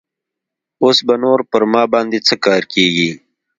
[0.83, 3.11] اوس به نور پر ما باندې څه کار کيږي.